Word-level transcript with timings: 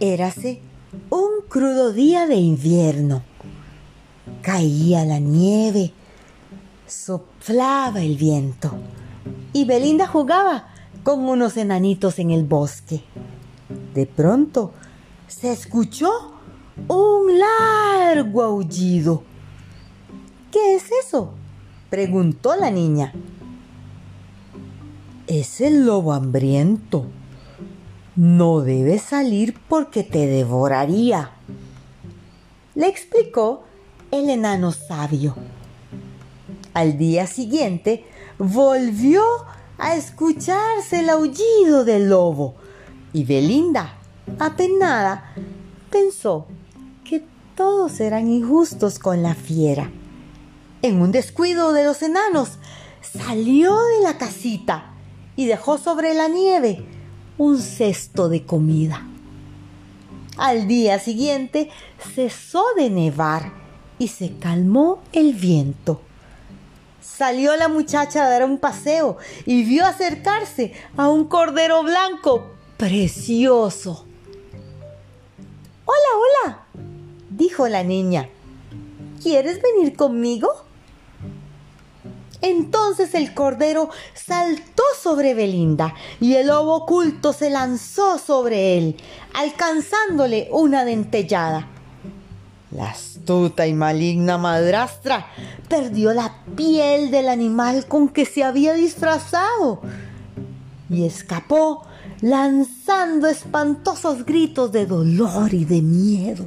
Érase 0.00 0.60
un 1.10 1.46
crudo 1.48 1.92
día 1.92 2.26
de 2.26 2.36
invierno. 2.36 3.22
Caía 4.42 5.04
la 5.04 5.18
nieve, 5.18 5.92
soplaba 6.86 8.02
el 8.02 8.16
viento 8.16 8.72
y 9.52 9.64
Belinda 9.64 10.06
jugaba 10.06 10.68
con 11.02 11.28
unos 11.28 11.56
enanitos 11.56 12.18
en 12.18 12.30
el 12.30 12.44
bosque. 12.44 13.02
De 13.94 14.06
pronto 14.06 14.72
se 15.26 15.52
escuchó 15.52 16.10
un 16.88 17.38
largo 17.38 18.42
aullido. 18.42 19.22
¿Qué 20.50 20.76
es 20.76 20.90
eso? 21.04 21.32
preguntó 21.90 22.56
la 22.56 22.70
niña. 22.70 23.12
Es 25.26 25.60
el 25.60 25.86
lobo 25.86 26.12
hambriento. 26.12 27.06
No 28.16 28.62
debes 28.62 29.02
salir 29.02 29.58
porque 29.68 30.02
te 30.02 30.26
devoraría, 30.26 31.32
le 32.74 32.88
explicó 32.88 33.64
el 34.10 34.30
enano 34.30 34.72
sabio. 34.72 35.36
Al 36.72 36.96
día 36.96 37.26
siguiente 37.26 38.06
volvió 38.38 39.22
a 39.76 39.96
escucharse 39.96 41.00
el 41.00 41.10
aullido 41.10 41.84
del 41.84 42.08
lobo 42.08 42.54
y 43.12 43.24
Belinda, 43.24 43.98
apenada, 44.38 45.34
pensó 45.90 46.46
que 47.04 47.22
todos 47.54 48.00
eran 48.00 48.30
injustos 48.30 48.98
con 48.98 49.22
la 49.22 49.34
fiera. 49.34 49.90
En 50.80 51.02
un 51.02 51.12
descuido 51.12 51.74
de 51.74 51.84
los 51.84 52.00
enanos, 52.00 52.52
salió 53.02 53.76
de 53.76 54.02
la 54.02 54.16
casita 54.16 54.94
y 55.36 55.44
dejó 55.44 55.76
sobre 55.76 56.14
la 56.14 56.28
nieve 56.28 56.95
un 57.38 57.60
cesto 57.60 58.28
de 58.28 58.44
comida. 58.44 59.06
Al 60.36 60.68
día 60.68 60.98
siguiente 60.98 61.70
cesó 62.14 62.64
de 62.76 62.90
nevar 62.90 63.52
y 63.98 64.08
se 64.08 64.36
calmó 64.36 65.02
el 65.12 65.32
viento. 65.32 66.00
Salió 67.00 67.56
la 67.56 67.68
muchacha 67.68 68.24
a 68.24 68.28
dar 68.28 68.44
un 68.44 68.58
paseo 68.58 69.16
y 69.46 69.64
vio 69.64 69.86
acercarse 69.86 70.74
a 70.96 71.08
un 71.08 71.24
cordero 71.24 71.82
blanco 71.82 72.50
precioso. 72.76 74.04
Hola, 75.86 76.24
hola, 76.44 76.66
dijo 77.30 77.68
la 77.68 77.82
niña. 77.82 78.28
¿Quieres 79.22 79.60
venir 79.62 79.96
conmigo? 79.96 80.48
Entonces 82.46 83.12
el 83.14 83.34
cordero 83.34 83.90
saltó 84.14 84.84
sobre 85.02 85.34
Belinda 85.34 85.94
y 86.20 86.34
el 86.34 86.46
lobo 86.46 86.76
oculto 86.76 87.32
se 87.32 87.50
lanzó 87.50 88.18
sobre 88.18 88.78
él, 88.78 88.96
alcanzándole 89.34 90.48
una 90.52 90.84
dentellada. 90.84 91.66
La 92.70 92.90
astuta 92.90 93.66
y 93.66 93.72
maligna 93.72 94.38
madrastra 94.38 95.26
perdió 95.68 96.14
la 96.14 96.44
piel 96.54 97.10
del 97.10 97.30
animal 97.30 97.86
con 97.88 98.08
que 98.08 98.24
se 98.24 98.44
había 98.44 98.74
disfrazado 98.74 99.80
y 100.88 101.04
escapó 101.04 101.82
lanzando 102.20 103.26
espantosos 103.26 104.24
gritos 104.24 104.70
de 104.70 104.86
dolor 104.86 105.52
y 105.52 105.64
de 105.64 105.82
miedo. 105.82 106.46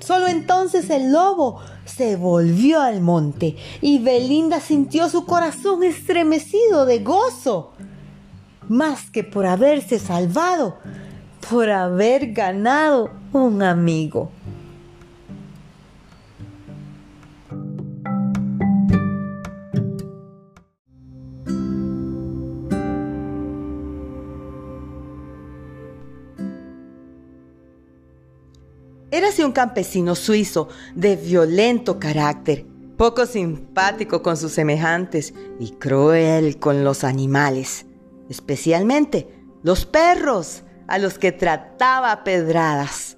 Solo 0.00 0.26
entonces 0.26 0.90
el 0.90 1.12
lobo 1.12 1.60
se 1.88 2.16
volvió 2.16 2.80
al 2.80 3.00
monte 3.00 3.56
y 3.80 3.98
Belinda 3.98 4.60
sintió 4.60 5.08
su 5.08 5.24
corazón 5.24 5.82
estremecido 5.82 6.86
de 6.86 7.00
gozo, 7.00 7.72
más 8.68 9.10
que 9.10 9.24
por 9.24 9.46
haberse 9.46 9.98
salvado, 9.98 10.76
por 11.50 11.70
haber 11.70 12.32
ganado 12.32 13.10
un 13.32 13.62
amigo. 13.62 14.30
Érase 29.10 29.42
un 29.42 29.52
campesino 29.52 30.14
suizo 30.14 30.68
de 30.94 31.16
violento 31.16 31.98
carácter, 31.98 32.66
poco 32.98 33.24
simpático 33.24 34.22
con 34.22 34.36
sus 34.36 34.52
semejantes 34.52 35.32
y 35.58 35.70
cruel 35.70 36.58
con 36.58 36.84
los 36.84 37.04
animales, 37.04 37.86
especialmente 38.28 39.28
los 39.62 39.86
perros, 39.86 40.62
a 40.88 40.98
los 40.98 41.18
que 41.18 41.32
trataba 41.32 42.22
pedradas. 42.22 43.16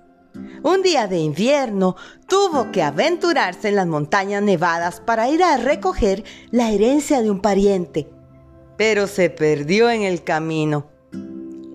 Un 0.63 0.83
día 0.83 1.09
de 1.09 1.19
invierno 1.19 1.97
tuvo 2.29 2.71
que 2.71 2.83
aventurarse 2.83 3.69
en 3.69 3.77
las 3.77 3.87
montañas 3.89 4.43
nevadas 4.43 5.01
para 5.01 5.29
ir 5.29 5.43
a 5.43 5.57
recoger 5.57 6.23
la 6.53 6.71
herencia 6.71 7.21
de 7.21 7.31
un 7.31 7.41
pariente, 7.41 8.09
pero 8.77 9.09
se 9.09 9.29
perdió 9.29 9.91
en 9.91 10.03
el 10.03 10.23
camino. 10.23 10.89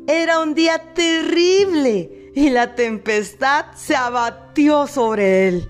Era 0.07 0.39
un 0.39 0.53
día 0.53 0.93
terrible 0.93 2.24
y 2.35 2.49
la 2.49 2.75
tempestad 2.75 3.67
se 3.75 3.95
abatió 3.95 4.85
sobre 4.85 5.47
él. 5.47 5.69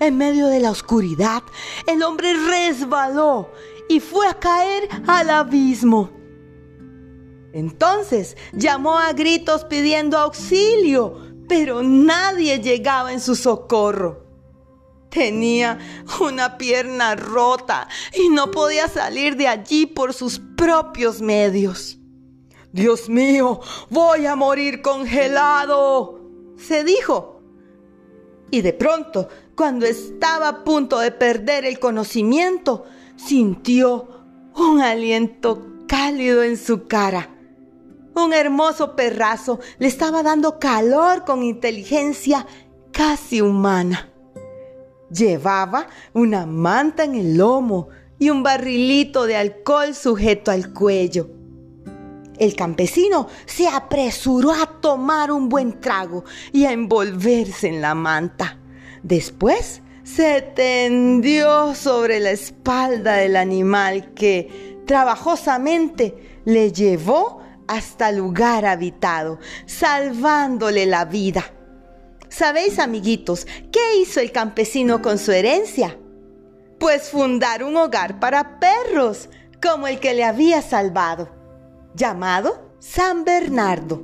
En 0.00 0.16
medio 0.16 0.46
de 0.46 0.60
la 0.60 0.70
oscuridad, 0.70 1.42
el 1.86 2.02
hombre 2.02 2.32
resbaló 2.32 3.52
y 3.88 4.00
fue 4.00 4.26
a 4.26 4.34
caer 4.34 4.88
al 5.06 5.28
abismo. 5.28 6.10
Entonces 7.52 8.36
llamó 8.52 8.98
a 8.98 9.12
gritos 9.12 9.64
pidiendo 9.64 10.16
auxilio, 10.16 11.20
pero 11.48 11.82
nadie 11.82 12.60
llegaba 12.60 13.12
en 13.12 13.20
su 13.20 13.36
socorro. 13.36 14.24
Tenía 15.10 15.78
una 16.20 16.56
pierna 16.56 17.14
rota 17.14 17.88
y 18.14 18.30
no 18.30 18.50
podía 18.50 18.88
salir 18.88 19.36
de 19.36 19.48
allí 19.48 19.84
por 19.84 20.14
sus 20.14 20.40
propios 20.56 21.20
medios. 21.20 21.99
Dios 22.72 23.08
mío, 23.08 23.60
voy 23.88 24.26
a 24.26 24.36
morir 24.36 24.80
congelado, 24.80 26.20
se 26.56 26.84
dijo. 26.84 27.40
Y 28.50 28.62
de 28.62 28.72
pronto, 28.72 29.28
cuando 29.56 29.86
estaba 29.86 30.48
a 30.48 30.64
punto 30.64 30.98
de 30.98 31.10
perder 31.10 31.64
el 31.64 31.78
conocimiento, 31.78 32.84
sintió 33.16 34.08
un 34.56 34.80
aliento 34.80 35.66
cálido 35.88 36.42
en 36.42 36.56
su 36.56 36.86
cara. 36.86 37.30
Un 38.14 38.32
hermoso 38.32 38.94
perrazo 38.96 39.60
le 39.78 39.86
estaba 39.86 40.22
dando 40.22 40.58
calor 40.58 41.24
con 41.24 41.42
inteligencia 41.42 42.46
casi 42.92 43.40
humana. 43.40 44.10
Llevaba 45.10 45.88
una 46.12 46.46
manta 46.46 47.04
en 47.04 47.16
el 47.16 47.36
lomo 47.36 47.88
y 48.18 48.30
un 48.30 48.42
barrilito 48.42 49.26
de 49.26 49.36
alcohol 49.36 49.94
sujeto 49.94 50.50
al 50.50 50.72
cuello. 50.72 51.39
El 52.40 52.56
campesino 52.56 53.28
se 53.44 53.68
apresuró 53.68 54.52
a 54.52 54.80
tomar 54.80 55.30
un 55.30 55.50
buen 55.50 55.78
trago 55.78 56.24
y 56.52 56.64
a 56.64 56.72
envolverse 56.72 57.68
en 57.68 57.82
la 57.82 57.94
manta. 57.94 58.58
Después 59.02 59.82
se 60.04 60.40
tendió 60.40 61.74
sobre 61.74 62.18
la 62.18 62.30
espalda 62.30 63.16
del 63.16 63.36
animal 63.36 64.14
que 64.14 64.78
trabajosamente 64.86 66.40
le 66.46 66.72
llevó 66.72 67.42
hasta 67.68 68.08
el 68.08 68.16
lugar 68.16 68.64
habitado, 68.64 69.38
salvándole 69.66 70.86
la 70.86 71.04
vida. 71.04 71.44
¿Sabéis, 72.30 72.78
amiguitos, 72.78 73.46
qué 73.70 73.98
hizo 74.00 74.18
el 74.18 74.32
campesino 74.32 75.02
con 75.02 75.18
su 75.18 75.32
herencia? 75.32 75.98
Pues 76.78 77.10
fundar 77.10 77.64
un 77.64 77.76
hogar 77.76 78.18
para 78.18 78.58
perros, 78.58 79.28
como 79.62 79.88
el 79.88 80.00
que 80.00 80.14
le 80.14 80.24
había 80.24 80.62
salvado 80.62 81.39
llamado 81.94 82.70
San 82.78 83.24
Bernardo. 83.24 84.02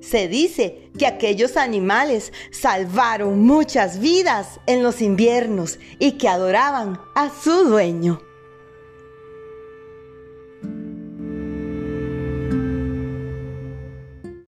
Se 0.00 0.28
dice 0.28 0.90
que 0.98 1.06
aquellos 1.06 1.56
animales 1.56 2.32
salvaron 2.50 3.40
muchas 3.40 3.98
vidas 3.98 4.60
en 4.66 4.82
los 4.82 5.00
inviernos 5.02 5.78
y 5.98 6.12
que 6.12 6.28
adoraban 6.28 7.00
a 7.14 7.30
su 7.30 7.64
dueño. 7.64 8.27